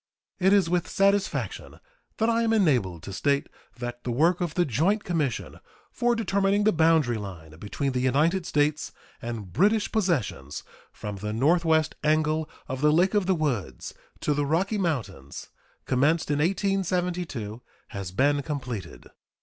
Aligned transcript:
It 0.39 0.51
is 0.51 0.67
with 0.67 0.89
satisfaction 0.89 1.79
that 2.17 2.27
I 2.27 2.41
am 2.41 2.53
enabled 2.53 3.03
to 3.03 3.13
state 3.13 3.47
that 3.77 4.03
the 4.03 4.09
work 4.09 4.41
of 4.41 4.55
the 4.55 4.65
joint 4.65 5.03
commission 5.03 5.59
for 5.91 6.15
determining 6.15 6.63
the 6.63 6.71
boundary 6.71 7.19
line 7.19 7.55
between 7.59 7.91
the 7.91 7.99
United 7.99 8.47
States 8.47 8.91
and 9.21 9.53
British 9.53 9.91
possessions 9.91 10.63
from 10.91 11.17
the 11.17 11.33
northwest 11.33 11.93
angle 12.03 12.49
of 12.67 12.81
the 12.81 12.91
Lake 12.91 13.13
of 13.13 13.27
the 13.27 13.35
Woods 13.35 13.93
to 14.21 14.33
the 14.33 14.43
Rocky 14.47 14.79
Mountains, 14.79 15.49
commenced 15.85 16.31
in 16.31 16.39
1872, 16.39 17.61
has 17.89 18.09
been 18.11 18.41
completed. 18.41 19.05